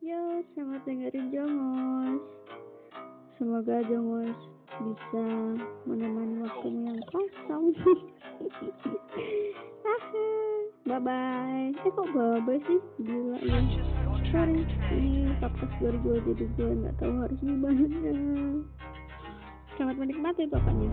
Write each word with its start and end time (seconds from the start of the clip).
Yo, 0.00 0.16
selamat 0.56 0.80
dengerin 0.88 1.28
Jongos. 1.28 2.24
Semoga 3.36 3.84
Jongos 3.84 4.32
bisa 4.80 5.24
menemani 5.84 6.40
waktumu 6.40 6.88
yang 6.88 6.96
kosong. 7.12 7.68
Bye-bye. 10.88 11.76
Eh 11.76 11.92
kok 11.92 12.08
bye-bye 12.16 12.64
sih? 12.64 12.80
Gila 13.04 13.44
ya. 13.44 13.60
Sorry, 14.32 14.64
ini 14.96 15.36
podcast 15.36 15.76
baru 15.84 16.00
gue 16.00 16.16
jadi 16.32 16.44
gue 16.48 16.80
nggak 16.80 16.96
tahu 16.96 17.20
harus 17.20 17.36
gimana. 17.44 17.84
Selamat 19.76 19.96
menikmati 20.00 20.48
pokoknya. 20.48 20.88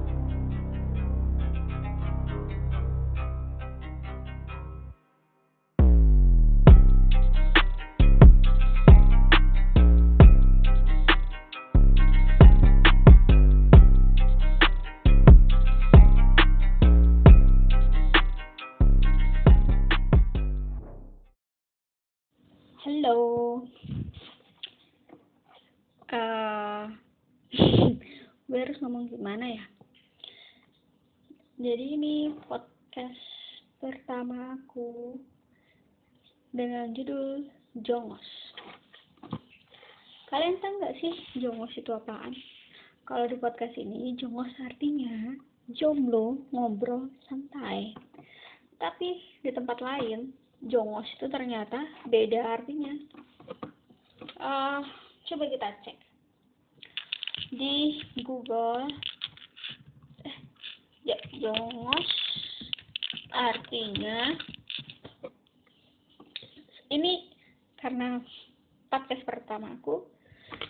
Jadi 31.57 31.97
ini 31.97 32.37
podcast 32.45 33.17
pertama 33.81 34.53
aku 34.53 35.17
dengan 36.53 36.93
judul 36.93 37.49
Jongos. 37.81 38.29
Kalian 40.29 40.61
tahu 40.61 40.73
nggak 40.77 40.97
sih 41.01 41.13
Jongos 41.41 41.73
itu 41.73 41.89
apaan? 41.89 42.37
Kalau 43.09 43.25
di 43.25 43.41
podcast 43.41 43.73
ini 43.73 44.13
Jongos 44.21 44.53
artinya 44.61 45.33
jomblo, 45.73 46.45
ngobrol, 46.53 47.09
santai. 47.25 47.97
Tapi 48.77 49.41
di 49.41 49.49
tempat 49.49 49.81
lain 49.81 50.29
jongos 50.61 51.09
itu 51.17 51.25
ternyata 51.25 51.89
beda 52.05 52.53
artinya. 52.53 52.93
Uh, 54.37 54.85
coba 55.25 55.49
kita 55.49 55.73
cek 55.81 55.97
di 57.49 57.97
Google. 58.21 58.85
Ya, 61.07 61.15
jongos 61.39 62.09
artinya 63.31 64.35
ini 66.91 67.31
karena 67.79 68.19
podcast 68.91 69.23
pertama 69.23 69.71
aku, 69.79 70.03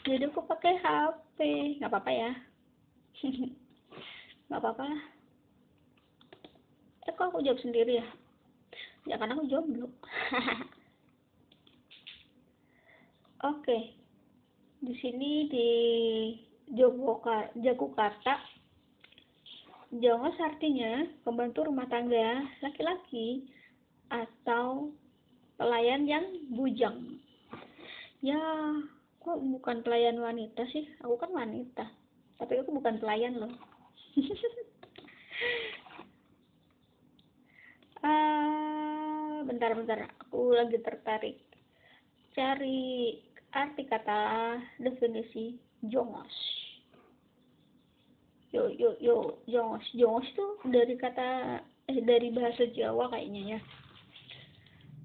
jadi 0.06 0.30
aku 0.30 0.46
pakai 0.46 0.78
HP. 0.78 1.38
Nggak 1.82 1.90
apa-apa 1.90 2.12
ya. 2.14 2.32
Nggak 4.50 4.62
apa-apa. 4.62 4.88
Eh, 7.10 7.14
kok 7.18 7.34
aku 7.34 7.42
jawab 7.42 7.58
sendiri 7.66 7.98
ya? 7.98 8.08
ya 9.08 9.16
karena 9.16 9.40
aku 9.40 9.48
jomblo 9.48 9.88
oke 13.50 13.78
di 14.84 14.94
sini 15.00 15.48
di 15.48 15.70
Jakarta 17.64 18.57
Jongos 19.88 20.36
artinya 20.44 21.08
pembantu 21.24 21.64
rumah 21.64 21.88
tangga 21.88 22.44
laki-laki 22.60 23.48
atau 24.12 24.92
pelayan 25.56 26.04
yang 26.04 26.26
bujang. 26.52 27.20
Ya 28.20 28.40
kok 29.24 29.40
bukan 29.40 29.84
pelayan 29.88 30.20
wanita 30.20 30.68
sih. 30.76 30.84
Aku 31.04 31.16
kan 31.16 31.32
wanita 31.32 31.88
tapi 32.38 32.62
aku 32.62 32.70
bukan 32.78 33.02
pelayan 33.02 33.38
loh. 33.42 33.54
Uh, 37.98 39.42
bentar-bentar 39.50 40.06
aku 40.22 40.54
lagi 40.54 40.78
tertarik 40.86 41.42
cari 42.38 43.17
arti 43.50 43.84
kata 43.90 44.54
definisi 44.78 45.58
jongos 45.82 46.32
yo 48.58 48.66
yo 48.73 48.90
yo 48.98 49.16
jongos 49.45 49.86
jongos 49.94 50.26
itu 50.34 50.45
dari 50.73 50.98
kata 50.98 51.62
eh 51.86 52.00
dari 52.02 52.34
bahasa 52.34 52.66
Jawa 52.73 53.14
kayaknya 53.14 53.58
ya. 53.58 53.60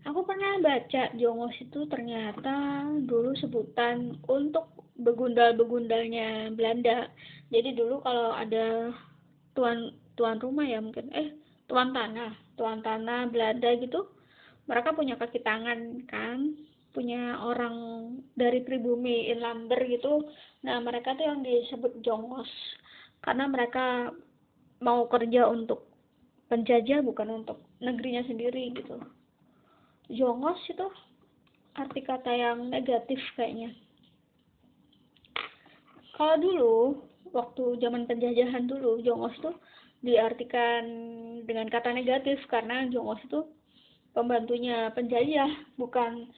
Aku 0.08 0.24
pernah 0.24 0.58
baca 0.64 1.12
jongos 1.20 1.54
itu 1.60 1.84
ternyata 1.92 2.88
dulu 3.04 3.36
sebutan 3.36 4.16
untuk 4.24 4.72
begundal-begundalnya 4.96 6.50
Belanda. 6.56 7.12
Jadi 7.52 7.76
dulu 7.76 8.00
kalau 8.00 8.32
ada 8.32 8.90
tuan 9.52 9.92
tuan 10.16 10.40
rumah 10.40 10.64
ya 10.64 10.80
mungkin 10.80 11.12
eh 11.12 11.36
tuan 11.68 11.92
tanah 11.92 12.32
tuan 12.56 12.80
tanah 12.80 13.28
Belanda 13.28 13.68
gitu 13.76 14.08
mereka 14.66 14.94
punya 14.94 15.18
kaki 15.20 15.42
tangan 15.42 16.06
kan 16.08 16.56
punya 16.92 17.40
orang 17.40 17.76
dari 18.36 18.60
pribumi 18.60 19.32
inlander 19.32 19.80
gitu. 19.88 20.28
Nah 20.62 20.76
mereka 20.84 21.16
tuh 21.16 21.24
yang 21.24 21.40
disebut 21.40 22.04
jongos 22.04 22.48
karena 23.22 23.46
mereka 23.46 24.10
mau 24.82 25.06
kerja 25.06 25.46
untuk 25.46 25.86
penjajah 26.50 27.00
bukan 27.06 27.42
untuk 27.42 27.62
negerinya 27.78 28.26
sendiri 28.26 28.74
gitu. 28.76 28.98
Jongos 30.10 30.58
itu 30.68 30.84
arti 31.78 32.04
kata 32.04 32.28
yang 32.28 32.68
negatif 32.68 33.22
kayaknya. 33.38 33.72
Kalau 36.12 36.36
dulu 36.36 36.74
waktu 37.32 37.80
zaman 37.80 38.04
penjajahan 38.04 38.68
dulu 38.68 39.00
jongos 39.00 39.32
tuh 39.40 39.56
diartikan 40.04 40.84
dengan 41.48 41.70
kata 41.72 41.94
negatif 41.94 42.36
karena 42.50 42.84
jongos 42.92 43.22
itu 43.24 43.48
pembantunya 44.12 44.92
penjajah 44.92 45.48
bukan 45.80 46.28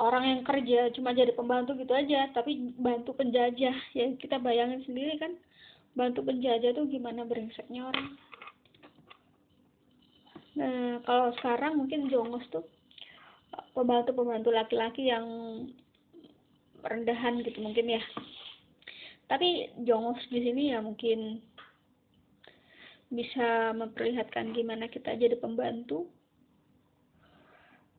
orang 0.00 0.24
yang 0.24 0.40
kerja 0.46 0.88
cuma 0.96 1.12
jadi 1.12 1.34
pembantu 1.36 1.76
gitu 1.76 1.92
aja 1.92 2.30
tapi 2.32 2.72
bantu 2.78 3.12
penjajah. 3.12 3.76
Ya 3.92 4.06
kita 4.16 4.40
bayangin 4.40 4.80
sendiri 4.88 5.20
kan 5.20 5.36
bantu 5.98 6.22
penjajah 6.22 6.70
tuh 6.70 6.86
gimana 6.86 7.26
brengseknya 7.26 7.90
orang? 7.90 8.14
Nah 10.54 11.02
kalau 11.02 11.34
sekarang 11.42 11.74
mungkin 11.74 12.06
jongos 12.06 12.46
tuh 12.54 12.62
pembantu-pembantu 13.74 14.54
laki-laki 14.54 15.10
yang 15.10 15.26
rendahan 16.86 17.42
gitu 17.42 17.58
mungkin 17.58 17.98
ya. 17.98 18.02
Tapi 19.26 19.74
jongos 19.82 20.22
di 20.30 20.38
sini 20.40 20.70
ya 20.70 20.78
mungkin 20.78 21.42
bisa 23.10 23.74
memperlihatkan 23.74 24.54
gimana 24.54 24.86
kita 24.86 25.18
jadi 25.18 25.34
pembantu. 25.34 26.06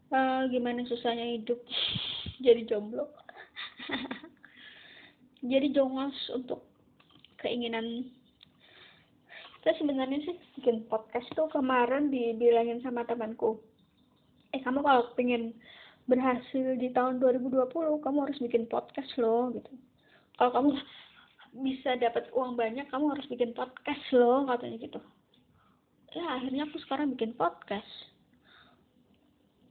Uh, 0.09 0.49
gimana 0.49 0.87
susahnya 0.89 1.37
hidup 1.37 1.61
jadi 2.45 2.63
jomblo. 2.66 3.11
Jadi 5.39 5.71
jongos 5.71 6.16
untuk 6.35 6.67
keinginan. 7.41 8.07
Kita 9.59 9.75
sebenarnya 9.75 10.23
sih 10.23 10.35
bikin 10.59 10.88
podcast 10.88 11.27
tuh 11.35 11.51
kemarin 11.51 12.07
dibilangin 12.07 12.79
sama 12.79 13.03
temanku. 13.03 13.59
Eh 14.55 14.61
kamu 14.63 14.81
kalau 14.81 15.11
pengen 15.19 15.51
berhasil 16.09 16.79
di 16.79 16.89
tahun 16.95 17.22
2020 17.22 17.69
kamu 18.01 18.17
harus 18.25 18.39
bikin 18.39 18.66
podcast 18.66 19.11
loh 19.19 19.51
gitu. 19.53 19.72
Kalau 20.39 20.51
kamu 20.55 20.69
bisa 21.66 21.99
dapat 21.99 22.31
uang 22.31 22.55
banyak 22.55 22.88
kamu 22.89 23.13
harus 23.13 23.28
bikin 23.28 23.51
podcast 23.51 24.01
loh 24.16 24.47
katanya 24.47 24.78
gitu. 24.79 24.99
Ya 26.17 26.25
akhirnya 26.39 26.66
aku 26.66 26.78
sekarang 26.88 27.13
bikin 27.13 27.38
podcast. 27.38 27.89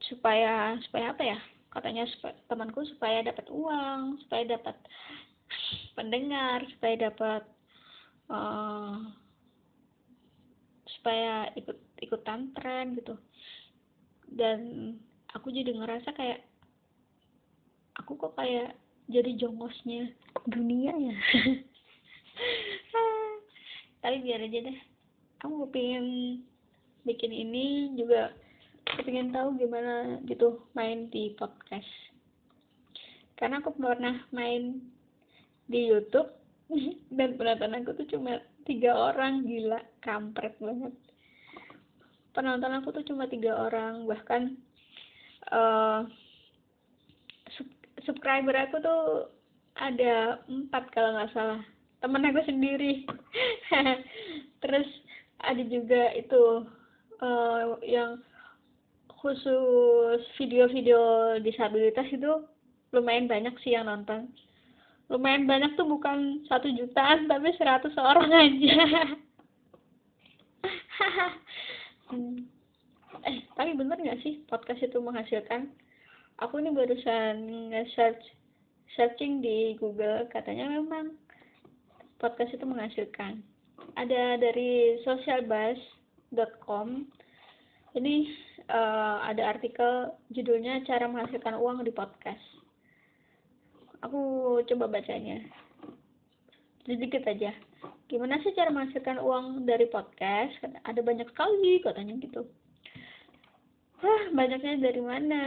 Supaya 0.04 0.78
supaya 0.86 1.10
apa 1.16 1.22
ya? 1.26 1.38
Katanya 1.68 2.06
supaya, 2.12 2.34
temanku 2.46 2.80
supaya 2.96 3.24
dapat 3.24 3.46
uang 3.50 4.22
supaya 4.24 4.56
dapat 4.56 4.76
pendengar 5.98 6.62
supaya 6.76 7.10
dapat 7.10 7.42
uh, 8.28 8.96
supaya 10.86 11.52
ikut 11.56 11.78
ikutan 12.00 12.52
tren 12.56 12.96
gitu. 12.96 13.16
Dan 14.28 14.92
aku 15.32 15.52
jadi 15.52 15.72
ngerasa 15.72 16.12
kayak 16.12 16.44
aku 17.96 18.16
kok 18.16 18.36
kayak 18.36 18.76
jadi 19.08 19.34
jongosnya 19.40 20.12
dunia 20.48 20.92
ya. 20.92 21.16
Tapi 24.04 24.16
biar 24.22 24.46
aja 24.46 24.58
deh. 24.68 24.78
Kamu 25.38 25.70
pengen 25.70 26.06
bikin 27.06 27.32
ini 27.32 27.96
juga 27.96 28.34
pengen 29.04 29.32
tahu 29.32 29.56
gimana 29.56 30.20
gitu 30.28 30.60
main 30.76 31.08
di 31.08 31.32
podcast. 31.36 31.88
Karena 33.38 33.62
aku 33.62 33.70
pernah 33.76 34.24
main 34.34 34.82
di 35.68 35.88
YouTube 35.88 36.28
dan 37.16 37.36
penonton 37.40 37.72
aku 37.80 37.90
tuh 37.96 38.06
cuma 38.12 38.40
tiga 38.68 38.92
orang 38.92 39.44
gila 39.48 39.80
kampret 40.04 40.54
banget. 40.60 40.94
Penonton 42.36 42.72
aku 42.76 42.92
tuh 42.92 43.04
cuma 43.08 43.24
tiga 43.26 43.56
orang 43.56 44.04
bahkan 44.04 44.54
uh, 45.50 46.04
subscriber 48.04 48.54
aku 48.54 48.76
tuh 48.84 49.02
ada 49.80 50.42
empat 50.46 50.92
kalau 50.92 51.16
nggak 51.16 51.32
salah. 51.32 51.62
Temen 51.98 52.28
aku 52.28 52.40
sendiri. 52.46 53.02
Terus 54.62 54.88
ada 55.42 55.62
juga 55.66 56.14
itu 56.14 56.68
uh, 57.22 57.78
yang 57.82 58.22
khusus 59.18 60.22
video-video 60.38 61.34
disabilitas 61.42 62.06
itu 62.14 62.46
lumayan 62.94 63.26
banyak 63.26 63.54
sih 63.66 63.74
yang 63.74 63.90
nonton 63.90 64.30
lumayan 65.08 65.48
banyak 65.48 65.72
tuh 65.76 65.88
bukan 65.88 66.44
satu 66.48 66.68
jutaan 66.72 67.28
tapi 67.28 67.52
seratus 67.56 67.94
orang 67.96 68.32
aja. 68.32 68.78
Hmm. 72.08 72.48
eh 73.28 73.44
tapi 73.52 73.76
bener 73.76 74.00
nggak 74.00 74.24
sih 74.24 74.40
podcast 74.48 74.80
itu 74.80 74.96
menghasilkan? 74.96 75.68
Aku 76.40 76.56
ini 76.56 76.72
barusan 76.72 77.68
nge-search 77.68 78.24
searching 78.96 79.44
di 79.44 79.76
Google 79.76 80.24
katanya 80.32 80.72
memang 80.72 81.12
podcast 82.16 82.56
itu 82.56 82.64
menghasilkan. 82.64 83.44
Ada 84.00 84.40
dari 84.40 85.04
socialbuzz.com 85.04 87.04
ini 87.94 88.32
uh, 88.72 89.28
ada 89.28 89.52
artikel 89.52 90.16
judulnya 90.32 90.80
cara 90.88 91.06
menghasilkan 91.06 91.60
uang 91.60 91.84
di 91.84 91.92
podcast 91.92 92.57
aku 94.02 94.20
coba 94.68 94.86
bacanya. 94.88 95.42
Sedikit 96.88 97.22
aja. 97.28 97.52
Gimana 98.08 98.40
sih 98.40 98.56
cara 98.56 98.72
menghasilkan 98.72 99.20
uang 99.20 99.68
dari 99.68 99.84
podcast? 99.92 100.56
Ada 100.88 101.04
banyak 101.04 101.28
sekali 101.28 101.84
katanya 101.84 102.16
gitu. 102.16 102.48
Hah, 104.00 104.22
banyaknya 104.32 104.80
dari 104.80 105.02
mana? 105.02 105.42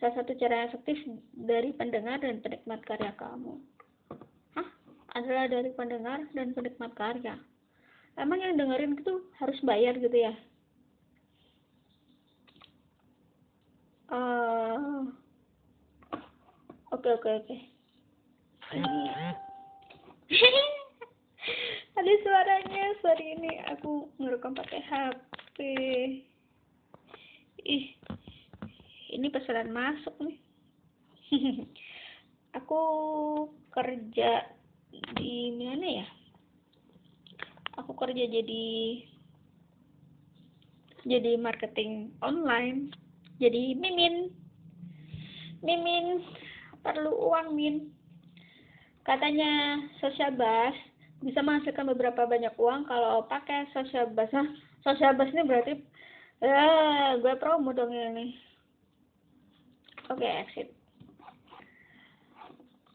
Salah 0.00 0.22
satu 0.22 0.32
cara 0.38 0.70
efektif 0.70 0.96
dari 1.34 1.76
pendengar 1.76 2.22
dan 2.22 2.40
penikmat 2.40 2.80
karya 2.86 3.12
kamu. 3.18 3.60
Hah? 4.56 4.68
adalah 5.16 5.48
dari 5.48 5.72
pendengar 5.72 6.28
dan 6.36 6.52
penikmat 6.52 6.92
karya. 6.92 7.40
Emang 8.16 8.40
yang 8.40 8.56
dengerin 8.56 8.96
itu 8.96 9.28
harus 9.40 9.56
bayar 9.64 9.96
gitu 10.00 10.16
ya? 10.16 10.32
Uh, 14.06 15.10
oke 16.96 17.08
oke 17.20 17.28
oke. 17.44 17.56
Ada 21.96 22.12
suaranya 22.24 22.84
suara 23.04 23.20
ini 23.20 23.52
aku 23.68 24.08
ngerekam 24.16 24.56
pakai 24.56 24.80
HP 24.80 25.56
ih 27.66 27.84
ini 29.12 29.28
pesanan 29.28 29.68
masuk 29.76 30.16
nih. 30.24 30.38
Aku 32.56 32.82
kerja 33.76 34.48
di 35.20 35.52
mana 35.52 36.00
ya? 36.00 36.06
Aku 37.76 37.92
kerja 37.92 38.24
jadi 38.24 38.68
jadi 41.04 41.36
marketing 41.36 42.16
online. 42.24 42.88
Jadi 43.36 43.76
mimin. 43.76 44.32
Mimin 45.60 46.24
perlu 46.86 47.10
uang 47.18 47.58
min. 47.58 47.90
Katanya 49.02 49.82
sosial 49.98 50.38
bus 50.38 50.76
bisa 51.18 51.42
menghasilkan 51.42 51.90
beberapa 51.90 52.22
banyak 52.30 52.54
uang 52.54 52.86
kalau 52.86 53.26
pakai 53.26 53.66
sosial 53.74 54.06
bus 54.14 54.30
nah, 54.30 54.46
sosial 54.86 55.18
bus 55.18 55.32
ini 55.34 55.42
berarti 55.42 55.74
eh 56.46 57.10
gue 57.18 57.34
promo 57.42 57.74
dong 57.74 57.90
ini. 57.90 58.38
Oke 60.06 60.22
okay, 60.22 60.46
exit. 60.46 60.68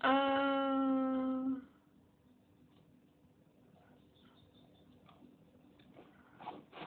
Uh, 0.02 1.62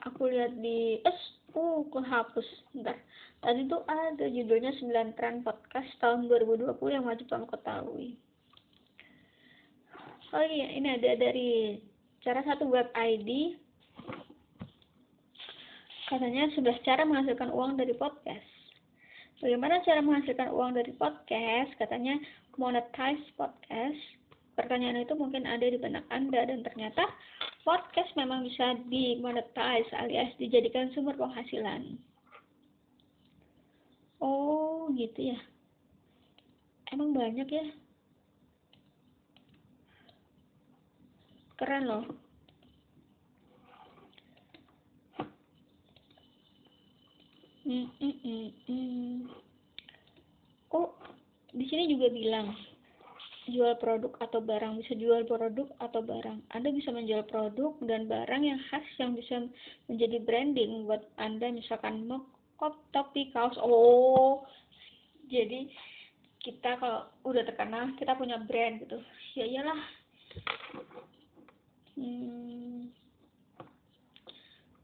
aku 0.03 0.27
lihat 0.27 0.51
di 0.59 0.99
es 1.05 1.19
uh 1.55 1.81
kehapus. 1.89 2.47
Bentar. 2.75 2.99
Tadi 3.39 3.65
tuh 3.71 3.81
ada 3.87 4.25
judulnya 4.27 4.75
9 4.75 5.15
tren 5.15 5.41
podcast 5.41 5.89
tahun 6.03 6.27
2020 6.27 6.75
yang 6.91 7.07
wajib 7.07 7.25
kamu 7.31 7.47
ketahui 7.47 8.19
oh 10.35 10.43
iya 10.43 10.67
ini 10.75 10.99
ada 10.99 11.15
dari 11.15 11.79
cara 12.19 12.43
satu 12.43 12.67
web 12.67 12.91
ID 12.91 13.55
katanya 16.11 16.51
sudah 16.53 16.75
cara 16.85 17.01
menghasilkan 17.01 17.49
uang 17.49 17.81
dari 17.81 17.97
podcast. 17.97 18.45
Bagaimana 19.41 19.81
cara 19.81 20.05
menghasilkan 20.05 20.53
uang 20.53 20.77
dari 20.77 20.93
podcast? 21.01 21.73
Katanya 21.81 22.13
monetize 22.61 23.25
podcast. 23.33 23.97
Pertanyaan 24.53 25.01
itu 25.01 25.17
mungkin 25.17 25.49
ada 25.49 25.65
di 25.65 25.81
benak 25.81 26.05
anda 26.13 26.45
dan 26.45 26.61
ternyata 26.61 27.09
podcast 27.65 28.13
memang 28.13 28.45
bisa 28.45 28.77
dimonetize 28.85 29.89
alias 29.97 30.29
dijadikan 30.37 30.93
sumber 30.93 31.17
penghasilan. 31.17 31.97
Oh 34.21 34.87
gitu 34.93 35.33
ya. 35.33 35.39
Emang 36.93 37.11
banyak 37.11 37.49
ya? 37.49 37.65
Keren 41.57 41.83
loh. 41.89 42.05
Hmm, 47.65 47.89
hmm, 47.97 48.49
hmm, 48.69 49.25
oh 50.69 50.93
di 51.49 51.65
sini 51.65 51.89
juga 51.97 52.13
bilang 52.13 52.53
jual 53.49 53.77
produk 53.77 54.13
atau 54.21 54.41
barang 54.41 54.81
bisa 54.81 54.93
jual 54.97 55.21
produk 55.29 55.69
atau 55.77 56.01
barang. 56.01 56.41
Anda 56.53 56.69
bisa 56.73 56.89
menjual 56.89 57.29
produk 57.29 57.77
dan 57.85 58.09
barang 58.09 58.41
yang 58.41 58.59
khas 58.69 58.85
yang 58.97 59.13
bisa 59.13 59.45
menjadi 59.85 60.17
branding 60.23 60.89
buat 60.89 61.05
Anda. 61.21 61.53
Misalkan 61.53 62.09
mug 62.09 62.25
topi 62.95 63.29
kaos. 63.35 63.57
Oh 63.61 64.45
jadi 65.29 65.69
kita 66.41 66.77
kalau 66.77 67.09
udah 67.25 67.41
terkenal 67.45 67.93
kita 67.97 68.13
punya 68.13 68.37
brand 68.41 68.81
gitu. 68.85 69.01
Ya 69.33 69.45
iyalah. 69.49 69.81
Hmm, 71.97 72.91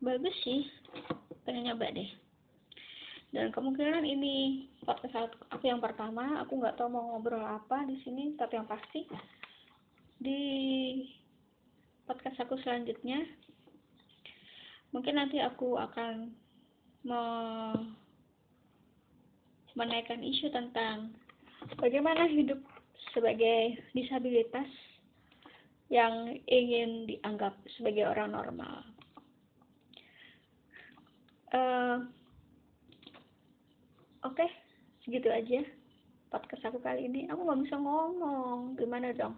bagus 0.01 0.35
sih. 0.41 0.65
Pengen 1.45 1.69
nyoba 1.69 1.93
deh. 1.93 2.09
Dan 3.31 3.53
kemungkinan 3.55 4.03
ini 4.03 4.67
podcast 4.81 5.33
aku 5.53 5.69
yang 5.69 5.81
pertama 5.81 6.41
aku 6.41 6.57
nggak 6.57 6.77
tahu 6.77 6.89
mau 6.89 7.13
ngobrol 7.13 7.43
apa 7.45 7.85
di 7.85 8.01
sini 8.01 8.33
tapi 8.35 8.57
yang 8.57 8.65
pasti 8.65 9.05
di 10.17 10.41
podcast 12.09 12.41
aku 12.41 12.57
selanjutnya 12.61 13.21
mungkin 14.91 15.21
nanti 15.21 15.37
aku 15.39 15.77
akan 15.77 16.33
menaikkan 19.73 20.21
isu 20.21 20.53
tentang 20.53 21.13
bagaimana 21.81 22.29
hidup 22.29 22.59
sebagai 23.13 23.81
disabilitas 23.93 24.67
yang 25.91 26.39
ingin 26.47 27.03
dianggap 27.03 27.51
sebagai 27.75 28.07
orang 28.07 28.31
normal. 28.31 28.75
Uh, 31.51 32.07
Oke, 34.21 34.45
okay, 34.45 34.49
segitu 35.11 35.27
aja 35.27 35.59
podcast 36.31 36.71
aku 36.71 36.79
kali 36.79 37.03
ini. 37.03 37.27
Aku 37.27 37.43
nggak 37.43 37.67
bisa 37.67 37.75
ngomong, 37.75 38.79
gimana 38.79 39.11
dong? 39.11 39.35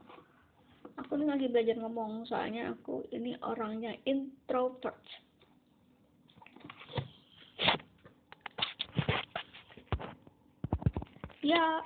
Aku 1.01 1.17
ini 1.17 1.25
lagi 1.25 1.49
belajar 1.49 1.81
ngomong, 1.81 2.29
soalnya 2.29 2.77
aku 2.77 3.01
ini 3.09 3.33
orangnya 3.41 3.97
introvert. 4.05 5.01
ya 11.43 11.83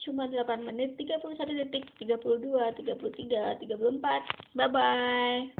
cuma 0.00 0.24
8 0.32 0.64
menit 0.64 0.96
31 0.96 1.60
detik 1.60 1.84
32 2.00 2.56
33 2.80 3.68
34 3.68 4.56
bye 4.56 4.70
bye 4.72 5.52